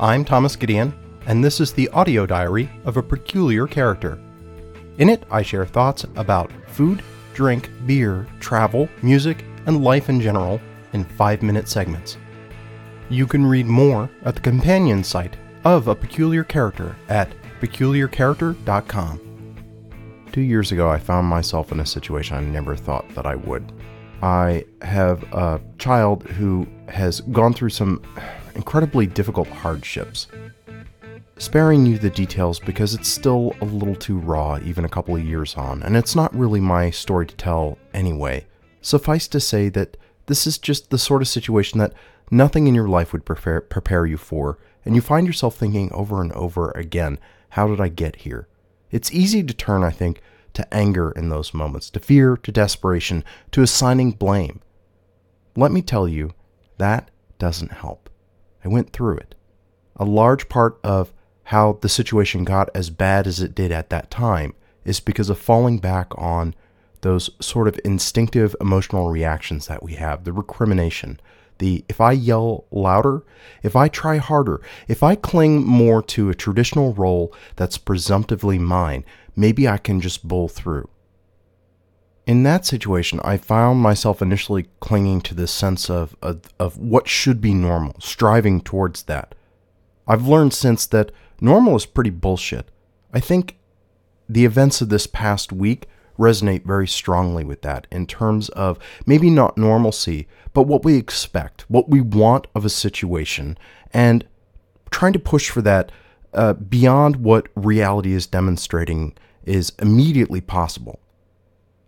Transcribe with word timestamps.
I'm 0.00 0.24
Thomas 0.24 0.56
Gideon, 0.56 0.92
and 1.26 1.42
this 1.42 1.60
is 1.60 1.72
the 1.72 1.88
audio 1.90 2.26
diary 2.26 2.68
of 2.84 2.96
a 2.96 3.02
peculiar 3.02 3.68
character. 3.68 4.18
In 4.98 5.08
it, 5.08 5.22
I 5.30 5.42
share 5.42 5.64
thoughts 5.64 6.04
about 6.16 6.50
food, 6.66 7.00
drink, 7.32 7.70
beer, 7.86 8.26
travel, 8.40 8.88
music, 9.02 9.44
and 9.66 9.84
life 9.84 10.08
in 10.08 10.20
general 10.20 10.60
in 10.94 11.04
five 11.04 11.44
minute 11.44 11.68
segments. 11.68 12.16
You 13.08 13.24
can 13.28 13.46
read 13.46 13.66
more 13.66 14.10
at 14.24 14.34
the 14.34 14.40
companion 14.40 15.04
site 15.04 15.36
of 15.64 15.86
A 15.86 15.94
Peculiar 15.94 16.42
Character 16.42 16.96
at 17.08 17.32
peculiarcharacter.com. 17.60 19.20
Two 20.32 20.40
years 20.40 20.72
ago, 20.72 20.88
I 20.88 20.98
found 20.98 21.28
myself 21.28 21.70
in 21.70 21.78
a 21.78 21.86
situation 21.86 22.36
I 22.36 22.40
never 22.40 22.74
thought 22.74 23.08
that 23.14 23.26
I 23.26 23.36
would. 23.36 23.72
I 24.24 24.64
have 24.80 25.22
a 25.34 25.60
child 25.78 26.22
who 26.22 26.66
has 26.88 27.20
gone 27.20 27.52
through 27.52 27.68
some 27.68 28.00
incredibly 28.54 29.06
difficult 29.06 29.48
hardships. 29.48 30.28
Sparing 31.36 31.84
you 31.84 31.98
the 31.98 32.08
details 32.08 32.58
because 32.58 32.94
it's 32.94 33.08
still 33.08 33.54
a 33.60 33.66
little 33.66 33.94
too 33.94 34.18
raw, 34.18 34.58
even 34.64 34.86
a 34.86 34.88
couple 34.88 35.14
of 35.14 35.22
years 35.22 35.54
on, 35.56 35.82
and 35.82 35.94
it's 35.94 36.16
not 36.16 36.34
really 36.34 36.58
my 36.58 36.88
story 36.88 37.26
to 37.26 37.36
tell 37.36 37.76
anyway. 37.92 38.46
Suffice 38.80 39.28
to 39.28 39.40
say 39.40 39.68
that 39.68 39.98
this 40.24 40.46
is 40.46 40.56
just 40.56 40.88
the 40.88 40.96
sort 40.96 41.20
of 41.20 41.28
situation 41.28 41.78
that 41.80 41.92
nothing 42.30 42.66
in 42.66 42.74
your 42.74 42.88
life 42.88 43.12
would 43.12 43.26
prepare, 43.26 43.60
prepare 43.60 44.06
you 44.06 44.16
for, 44.16 44.56
and 44.86 44.94
you 44.94 45.02
find 45.02 45.26
yourself 45.26 45.54
thinking 45.54 45.92
over 45.92 46.22
and 46.22 46.32
over 46.32 46.70
again, 46.70 47.18
how 47.50 47.68
did 47.68 47.78
I 47.78 47.88
get 47.88 48.16
here? 48.16 48.48
It's 48.90 49.12
easy 49.12 49.42
to 49.42 49.52
turn, 49.52 49.84
I 49.84 49.90
think, 49.90 50.22
to 50.54 50.74
anger 50.74 51.10
in 51.10 51.28
those 51.28 51.54
moments, 51.54 51.90
to 51.90 52.00
fear, 52.00 52.36
to 52.38 52.52
desperation, 52.52 53.24
to 53.52 53.62
assigning 53.62 54.12
blame. 54.12 54.60
Let 55.56 55.72
me 55.72 55.82
tell 55.82 56.08
you, 56.08 56.32
that 56.78 57.10
doesn't 57.38 57.72
help. 57.72 58.10
I 58.64 58.68
went 58.68 58.92
through 58.92 59.18
it. 59.18 59.34
A 59.96 60.04
large 60.04 60.48
part 60.48 60.78
of 60.82 61.12
how 61.44 61.78
the 61.80 61.88
situation 61.88 62.44
got 62.44 62.70
as 62.74 62.90
bad 62.90 63.26
as 63.26 63.40
it 63.40 63.54
did 63.54 63.70
at 63.70 63.90
that 63.90 64.10
time 64.10 64.54
is 64.84 65.00
because 65.00 65.30
of 65.30 65.38
falling 65.38 65.78
back 65.78 66.08
on 66.16 66.54
those 67.02 67.30
sort 67.40 67.68
of 67.68 67.78
instinctive 67.84 68.56
emotional 68.60 69.10
reactions 69.10 69.66
that 69.66 69.82
we 69.82 69.94
have 69.94 70.24
the 70.24 70.32
recrimination, 70.32 71.20
the 71.58 71.84
if 71.88 72.00
I 72.00 72.12
yell 72.12 72.64
louder, 72.70 73.22
if 73.62 73.76
I 73.76 73.88
try 73.88 74.18
harder, 74.18 74.60
if 74.88 75.02
I 75.02 75.14
cling 75.14 75.64
more 75.64 76.02
to 76.02 76.30
a 76.30 76.34
traditional 76.34 76.92
role 76.92 77.32
that's 77.56 77.78
presumptively 77.78 78.58
mine, 78.58 79.04
maybe 79.36 79.68
I 79.68 79.78
can 79.78 80.00
just 80.00 80.26
bowl 80.26 80.48
through. 80.48 80.88
In 82.26 82.42
that 82.44 82.64
situation, 82.64 83.20
I 83.22 83.36
found 83.36 83.80
myself 83.80 84.22
initially 84.22 84.68
clinging 84.80 85.20
to 85.22 85.34
this 85.34 85.52
sense 85.52 85.90
of, 85.90 86.16
of, 86.22 86.40
of 86.58 86.78
what 86.78 87.06
should 87.06 87.40
be 87.40 87.52
normal, 87.52 87.96
striving 88.00 88.62
towards 88.62 89.02
that. 89.04 89.34
I've 90.06 90.26
learned 90.26 90.54
since 90.54 90.86
that 90.86 91.12
normal 91.40 91.76
is 91.76 91.86
pretty 91.86 92.10
bullshit. 92.10 92.70
I 93.12 93.20
think 93.20 93.58
the 94.28 94.46
events 94.46 94.80
of 94.80 94.88
this 94.88 95.06
past 95.06 95.52
week 95.52 95.86
resonate 96.18 96.64
very 96.64 96.86
strongly 96.86 97.44
with 97.44 97.62
that 97.62 97.86
in 97.90 98.06
terms 98.06 98.48
of 98.50 98.78
maybe 99.06 99.30
not 99.30 99.58
normalcy, 99.58 100.26
but 100.52 100.62
what 100.62 100.84
we 100.84 100.96
expect, 100.96 101.64
what 101.68 101.88
we 101.88 102.00
want 102.00 102.46
of 102.54 102.64
a 102.64 102.70
situation, 102.70 103.58
and 103.92 104.26
trying 104.90 105.12
to 105.12 105.18
push 105.18 105.50
for 105.50 105.62
that 105.62 105.90
uh, 106.32 106.52
beyond 106.54 107.16
what 107.16 107.48
reality 107.54 108.12
is 108.12 108.26
demonstrating 108.26 109.14
is 109.44 109.72
immediately 109.80 110.40
possible. 110.40 111.00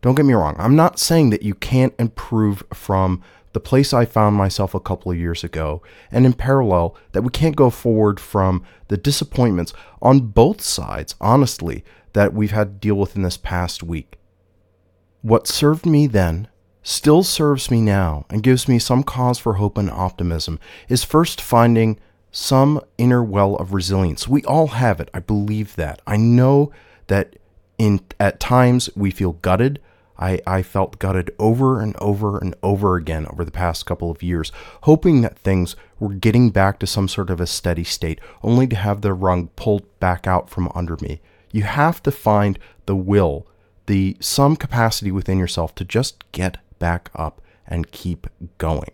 Don't 0.00 0.14
get 0.14 0.26
me 0.26 0.34
wrong, 0.34 0.56
I'm 0.58 0.76
not 0.76 0.98
saying 0.98 1.30
that 1.30 1.42
you 1.42 1.54
can't 1.54 1.94
improve 1.98 2.62
from 2.72 3.22
the 3.52 3.60
place 3.60 3.92
I 3.92 4.04
found 4.04 4.36
myself 4.36 4.74
a 4.74 4.80
couple 4.80 5.12
of 5.12 5.18
years 5.18 5.44
ago, 5.44 5.82
and 6.10 6.24
in 6.24 6.32
parallel, 6.32 6.96
that 7.12 7.22
we 7.22 7.30
can't 7.30 7.56
go 7.56 7.70
forward 7.70 8.18
from 8.18 8.64
the 8.88 8.96
disappointments 8.96 9.72
on 10.00 10.20
both 10.20 10.60
sides, 10.60 11.14
honestly, 11.20 11.84
that 12.12 12.34
we've 12.34 12.50
had 12.50 12.68
to 12.68 12.86
deal 12.86 12.94
with 12.94 13.16
in 13.16 13.22
this 13.22 13.36
past 13.36 13.82
week. 13.82 14.18
What 15.22 15.46
served 15.46 15.86
me 15.86 16.06
then 16.06 16.48
still 16.82 17.22
serves 17.22 17.70
me 17.70 17.80
now 17.80 18.26
and 18.28 18.42
gives 18.42 18.68
me 18.68 18.78
some 18.78 19.02
cause 19.02 19.38
for 19.38 19.54
hope 19.54 19.78
and 19.78 19.90
optimism 19.90 20.58
is 20.88 21.04
first 21.04 21.40
finding 21.40 21.98
some 22.32 22.80
inner 22.98 23.22
well 23.22 23.54
of 23.56 23.72
resilience. 23.72 24.26
We 24.26 24.42
all 24.44 24.68
have 24.68 25.00
it. 25.00 25.10
I 25.14 25.20
believe 25.20 25.76
that. 25.76 26.00
I 26.06 26.16
know 26.16 26.72
that 27.06 27.36
in 27.78 28.00
at 28.18 28.40
times 28.40 28.90
we 28.96 29.10
feel 29.10 29.32
gutted. 29.32 29.80
I, 30.18 30.40
I 30.46 30.62
felt 30.62 30.98
gutted 30.98 31.30
over 31.38 31.80
and 31.80 31.96
over 31.96 32.38
and 32.38 32.54
over 32.62 32.96
again 32.96 33.26
over 33.26 33.44
the 33.44 33.50
past 33.50 33.86
couple 33.86 34.10
of 34.10 34.22
years, 34.22 34.52
hoping 34.82 35.20
that 35.22 35.38
things 35.38 35.74
were 35.98 36.14
getting 36.14 36.50
back 36.50 36.78
to 36.78 36.86
some 36.86 37.08
sort 37.08 37.28
of 37.28 37.40
a 37.40 37.46
steady 37.46 37.84
state, 37.84 38.20
only 38.42 38.66
to 38.68 38.76
have 38.76 39.00
the 39.00 39.14
rug 39.14 39.54
pulled 39.56 39.84
back 40.00 40.26
out 40.26 40.48
from 40.48 40.70
under 40.74 40.96
me. 41.00 41.20
You 41.52 41.62
have 41.62 42.02
to 42.02 42.10
find 42.10 42.58
the 42.86 42.96
will, 42.96 43.46
the 43.86 44.16
some 44.20 44.56
capacity 44.56 45.12
within 45.12 45.38
yourself 45.38 45.74
to 45.76 45.84
just 45.84 46.30
get 46.32 46.56
back 46.78 47.10
up 47.14 47.40
and 47.66 47.92
keep 47.92 48.26
going. 48.58 48.90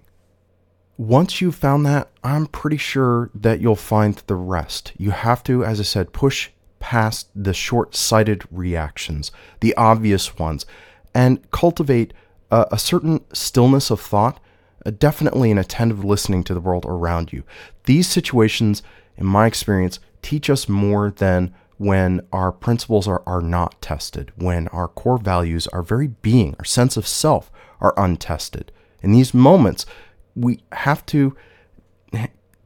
Once 0.96 1.40
you've 1.40 1.54
found 1.54 1.86
that, 1.86 2.10
I'm 2.24 2.46
pretty 2.46 2.76
sure 2.76 3.30
that 3.32 3.60
you'll 3.60 3.76
find 3.76 4.16
the 4.26 4.34
rest. 4.34 4.92
You 4.98 5.12
have 5.12 5.44
to, 5.44 5.64
as 5.64 5.78
I 5.78 5.84
said, 5.84 6.12
push 6.12 6.50
past 6.80 7.28
the 7.34 7.54
short 7.54 7.94
sighted 7.94 8.42
reactions, 8.50 9.30
the 9.60 9.74
obvious 9.76 10.38
ones, 10.38 10.66
and 11.14 11.48
cultivate 11.50 12.12
a, 12.50 12.66
a, 12.72 12.78
certain 12.78 13.24
stillness 13.32 13.90
of 13.90 14.00
thought, 14.00 14.40
uh, 14.84 14.90
definitely 14.90 15.50
an 15.50 15.58
attentive 15.58 16.04
listening 16.04 16.44
to 16.44 16.54
the 16.54 16.60
world 16.60 16.84
around 16.86 17.32
you. 17.32 17.44
These 17.84 18.08
situations, 18.08 18.82
in 19.16 19.26
my 19.26 19.46
experience, 19.46 20.00
teach 20.22 20.50
us 20.50 20.68
more 20.68 21.10
than 21.10 21.54
when 21.78 22.20
our 22.32 22.52
principles 22.52 23.08
are, 23.08 23.22
are 23.26 23.40
not 23.40 23.80
tested, 23.80 24.32
when 24.36 24.68
our 24.68 24.88
core 24.88 25.18
values, 25.18 25.66
our 25.68 25.82
very 25.82 26.08
being, 26.08 26.54
our 26.58 26.64
sense 26.64 26.96
of 26.96 27.06
self 27.06 27.50
are 27.80 27.94
untested. 27.96 28.70
In 29.00 29.12
these 29.12 29.32
moments, 29.32 29.86
we 30.34 30.60
have 30.72 31.06
to 31.06 31.36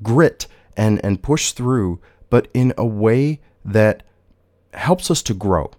grit 0.03 0.47
and, 0.77 1.01
and 1.05 1.23
push 1.23 1.53
through, 1.53 2.01
but 2.31 2.49
in 2.55 2.73
a 2.77 2.87
way 2.87 3.41
that 3.65 4.03
helps 4.75 5.11
us 5.11 5.23
to 5.23 5.35
grow, 5.35 5.71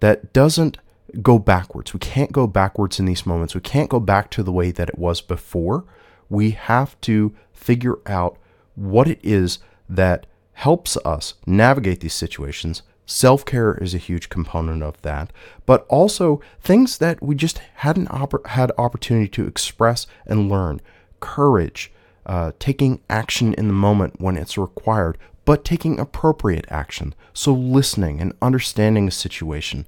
that 0.00 0.32
doesn't 0.32 0.78
go 1.22 1.38
backwards. 1.38 1.94
We 1.94 2.00
can't 2.00 2.32
go 2.32 2.46
backwards 2.46 2.98
in 2.98 3.06
these 3.06 3.24
moments. 3.24 3.54
We 3.54 3.60
can't 3.60 3.90
go 3.90 4.00
back 4.00 4.30
to 4.32 4.42
the 4.42 4.52
way 4.52 4.70
that 4.72 4.88
it 4.88 4.98
was 4.98 5.20
before. 5.20 5.84
We 6.28 6.50
have 6.50 7.00
to 7.02 7.34
figure 7.52 7.98
out 8.06 8.36
what 8.74 9.08
it 9.08 9.20
is 9.22 9.58
that 9.88 10.26
helps 10.54 10.96
us 11.04 11.34
navigate 11.46 12.00
these 12.00 12.14
situations. 12.14 12.82
Self 13.06 13.44
care 13.44 13.74
is 13.74 13.94
a 13.94 13.98
huge 13.98 14.28
component 14.28 14.82
of 14.82 15.00
that, 15.02 15.32
but 15.66 15.86
also 15.88 16.40
things 16.60 16.98
that 16.98 17.22
we 17.22 17.34
just 17.34 17.58
hadn't 17.76 18.08
had 18.46 18.72
opportunity 18.78 19.28
to 19.28 19.46
express 19.46 20.06
and 20.26 20.48
learn. 20.48 20.80
Courage, 21.20 21.92
uh, 22.24 22.52
taking 22.58 23.00
action 23.10 23.52
in 23.54 23.66
the 23.66 23.74
moment 23.74 24.20
when 24.20 24.36
it's 24.36 24.56
required, 24.56 25.18
but 25.44 25.64
taking 25.64 26.00
appropriate 26.00 26.64
action. 26.70 27.14
So, 27.34 27.52
listening 27.52 28.20
and 28.20 28.32
understanding 28.40 29.08
a 29.08 29.10
situation, 29.10 29.86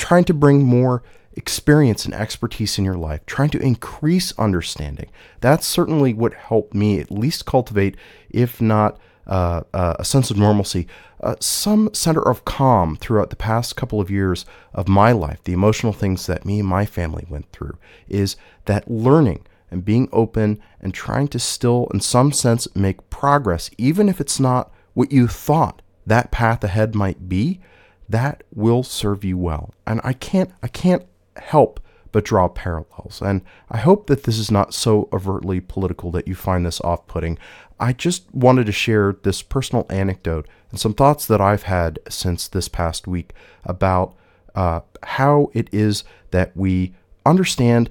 trying 0.00 0.24
to 0.24 0.34
bring 0.34 0.64
more 0.64 1.02
experience 1.34 2.04
and 2.04 2.14
expertise 2.14 2.78
in 2.78 2.84
your 2.84 2.96
life, 2.96 3.24
trying 3.26 3.50
to 3.50 3.60
increase 3.60 4.36
understanding. 4.38 5.10
That's 5.40 5.66
certainly 5.66 6.12
what 6.14 6.34
helped 6.34 6.74
me 6.74 6.98
at 7.00 7.10
least 7.10 7.46
cultivate, 7.46 7.96
if 8.30 8.60
not 8.60 8.98
uh, 9.26 9.62
uh, 9.72 9.94
a 9.98 10.04
sense 10.04 10.30
of 10.30 10.36
normalcy, 10.38 10.88
uh, 11.22 11.36
some 11.38 11.92
center 11.92 12.26
of 12.26 12.44
calm 12.44 12.96
throughout 12.96 13.30
the 13.30 13.36
past 13.36 13.76
couple 13.76 14.00
of 14.00 14.10
years 14.10 14.44
of 14.72 14.88
my 14.88 15.12
life, 15.12 15.38
the 15.44 15.52
emotional 15.52 15.92
things 15.92 16.26
that 16.26 16.46
me 16.46 16.58
and 16.60 16.68
my 16.68 16.84
family 16.84 17.26
went 17.28 17.52
through, 17.52 17.76
is 18.08 18.36
that 18.64 18.90
learning 18.90 19.46
and 19.70 19.84
being 19.84 20.08
open 20.12 20.58
and 20.80 20.92
trying 20.92 21.28
to 21.28 21.38
still, 21.38 21.86
in 21.92 22.00
some 22.00 22.32
sense, 22.32 22.66
make 22.74 23.08
progress, 23.10 23.70
even 23.78 24.08
if 24.08 24.20
it's 24.20 24.40
not 24.40 24.72
what 24.94 25.12
you 25.12 25.28
thought 25.28 25.82
that 26.06 26.32
path 26.32 26.64
ahead 26.64 26.94
might 26.94 27.28
be, 27.28 27.60
that 28.10 28.42
will 28.54 28.82
serve 28.82 29.24
you 29.24 29.38
well. 29.38 29.72
And 29.86 30.00
I 30.04 30.12
can't, 30.12 30.50
I 30.62 30.68
can't 30.68 31.06
help 31.36 31.80
but 32.12 32.24
draw 32.24 32.48
parallels. 32.48 33.22
And 33.22 33.42
I 33.70 33.78
hope 33.78 34.08
that 34.08 34.24
this 34.24 34.38
is 34.38 34.50
not 34.50 34.74
so 34.74 35.08
overtly 35.12 35.60
political 35.60 36.10
that 36.10 36.26
you 36.26 36.34
find 36.34 36.66
this 36.66 36.80
off 36.80 37.06
putting. 37.06 37.38
I 37.78 37.92
just 37.92 38.32
wanted 38.34 38.66
to 38.66 38.72
share 38.72 39.16
this 39.22 39.42
personal 39.42 39.86
anecdote 39.88 40.48
and 40.70 40.80
some 40.80 40.92
thoughts 40.92 41.26
that 41.26 41.40
I've 41.40 41.64
had 41.64 41.98
since 42.08 42.48
this 42.48 42.68
past 42.68 43.06
week 43.06 43.32
about 43.64 44.14
uh, 44.54 44.80
how 45.04 45.50
it 45.54 45.68
is 45.72 46.04
that 46.32 46.56
we 46.56 46.94
understand 47.24 47.90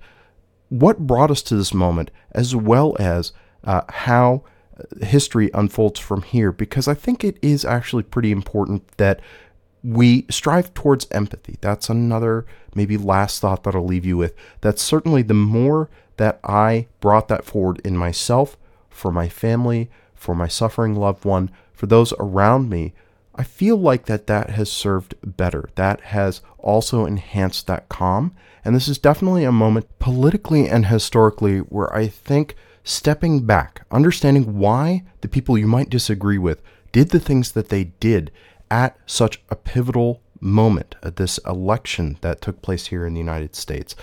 what 0.68 1.08
brought 1.08 1.32
us 1.32 1.42
to 1.44 1.56
this 1.56 1.74
moment, 1.74 2.12
as 2.34 2.56
well 2.56 2.96
as 3.00 3.32
uh, 3.64 3.82
how 3.90 4.44
history 5.02 5.50
unfolds 5.54 6.00
from 6.00 6.22
here, 6.22 6.52
because 6.52 6.88
I 6.88 6.94
think 6.94 7.24
it 7.24 7.38
is 7.42 7.66
actually 7.66 8.04
pretty 8.04 8.32
important 8.32 8.88
that 8.98 9.20
we 9.84 10.26
strive 10.30 10.74
towards 10.74 11.08
empathy. 11.12 11.58
That's 11.62 11.90
another 11.90 12.46
maybe 12.76 12.98
last 12.98 13.40
thought 13.40 13.64
that 13.64 13.76
I'll 13.76 13.86
leave 13.86 14.06
you 14.06 14.18
with. 14.18 14.36
That 14.62 14.80
certainly 14.80 15.22
the 15.22 15.34
more 15.34 15.90
that 16.18 16.40
I 16.44 16.88
brought 17.00 17.28
that 17.30 17.46
forward 17.46 17.82
in 17.84 17.96
myself, 17.98 18.58
for 18.90 19.12
my 19.12 19.30
family, 19.30 19.90
for 20.14 20.36
my 20.36 20.48
suffering 20.48 20.96
loved 20.96 21.24
one, 21.24 21.50
for 21.74 21.86
those 21.86 22.14
around 22.20 22.70
me, 22.70 22.94
I 23.36 23.44
feel 23.44 23.78
like 23.78 24.06
that 24.06 24.28
that 24.28 24.50
has 24.50 24.70
served 24.70 25.16
better. 25.24 25.70
That 25.76 26.02
has 26.02 26.42
also 26.58 27.06
enhanced 27.06 27.68
that 27.68 27.88
calm. 27.88 28.36
And 28.66 28.76
this 28.76 28.90
is 28.90 28.98
definitely 28.98 29.46
a 29.46 29.52
moment 29.52 29.88
politically 30.00 30.68
and 30.68 30.88
historically 30.88 31.60
where 31.60 31.94
I 31.96 32.08
think 32.08 32.56
stepping 32.84 33.46
back, 33.46 33.86
understanding 33.92 34.58
why 34.58 35.04
the 35.22 35.30
people 35.30 35.58
you 35.58 35.68
might 35.68 35.90
disagree 35.90 36.38
with 36.38 36.62
did 36.92 37.12
the 37.12 37.20
things 37.20 37.54
that 37.54 37.70
they 37.70 37.86
did 37.86 38.32
at 38.72 38.98
such 39.06 39.42
a 39.50 39.56
pivotal 39.56 40.22
moment 40.40 40.96
at 41.04 41.18
this 41.18 41.38
election 41.40 42.18
that 42.22 42.42
took 42.42 42.62
place 42.62 42.88
here 42.88 43.06
in 43.06 43.14
the 43.14 43.20
United 43.20 43.56
States 43.56 43.96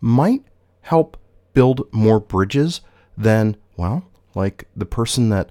might 0.00 0.42
help 0.82 1.16
build 1.52 1.86
more 1.92 2.20
bridges 2.20 2.80
than, 3.16 3.56
well, 3.76 4.04
like 4.34 4.66
the 4.74 4.86
person 4.86 5.28
that 5.28 5.50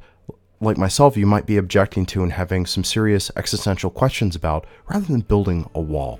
like 0.64 0.78
myself, 0.78 1.18
you 1.18 1.26
might 1.26 1.46
be 1.46 1.58
objecting 1.58 2.06
to 2.06 2.24
and 2.24 2.32
having 2.32 2.66
some 2.66 2.84
serious 2.84 3.30
existential 3.36 3.90
questions 3.90 4.36
about 4.36 4.66
rather 4.88 5.06
than 5.06 5.22
building 5.22 5.70
a 5.76 5.82
wall. 5.82 6.20